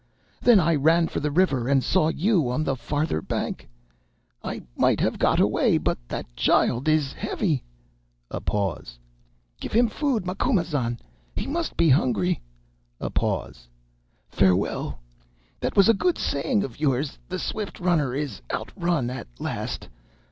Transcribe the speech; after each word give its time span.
Then 0.41 0.59
I 0.59 0.73
ran 0.73 1.09
for 1.09 1.19
the 1.19 1.29
river, 1.29 1.67
and 1.67 1.83
saw 1.83 2.07
you 2.07 2.49
on 2.49 2.63
the 2.63 2.75
farther 2.75 3.21
bank. 3.21 3.69
I 4.43 4.63
might 4.75 4.99
have 4.99 5.19
got 5.19 5.39
away, 5.39 5.77
but 5.77 5.99
that 6.07 6.25
child 6.35 6.89
is 6.89 7.13
heavy.' 7.13 7.61
(A 8.31 8.39
pause.) 8.41 8.97
'Give 9.59 9.73
him 9.73 9.89
food, 9.89 10.25
Macumazahn, 10.25 10.97
he 11.35 11.45
must 11.45 11.77
be 11.77 11.89
hungry.' 11.89 12.41
(A 12.99 13.11
pause.) 13.11 13.67
'Farewell. 14.27 14.97
That 15.59 15.75
was 15.77 15.87
a 15.87 15.93
good 15.93 16.17
saying 16.17 16.63
of 16.63 16.79
yours—the 16.79 17.37
swift 17.37 17.79
runner 17.79 18.15
is 18.15 18.41
outrun 18.51 19.11
at 19.11 19.27
last. 19.37 19.87